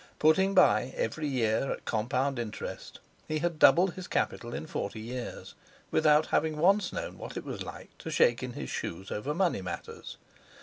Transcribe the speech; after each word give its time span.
Putting 0.17 0.55
by 0.55 0.95
every 0.97 1.27
year, 1.27 1.69
at 1.73 1.85
compound 1.85 2.39
interest, 2.39 2.99
he 3.27 3.37
had 3.37 3.59
doubled 3.59 3.93
his 3.93 4.07
capital 4.07 4.51
in 4.51 4.65
forty 4.65 4.99
years 4.99 5.53
without 5.91 6.25
having 6.33 6.57
once 6.57 6.91
known 6.91 7.19
what 7.19 7.37
it 7.37 7.43
was 7.45 7.61
like 7.61 7.95
to 7.99 8.09
shake 8.09 8.41
in 8.41 8.53
his 8.53 8.71
shoes 8.71 9.11
over 9.11 9.35
money 9.35 9.61
matters. 9.61 10.17